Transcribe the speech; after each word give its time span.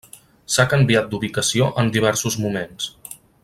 S'ha 0.53 0.65
canviat 0.71 1.11
d'ubicació 1.11 1.69
en 1.83 1.93
diversos 1.99 2.39
moments. 2.47 2.93